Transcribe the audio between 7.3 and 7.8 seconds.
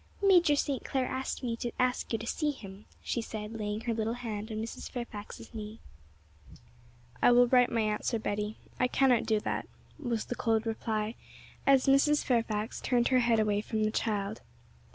will write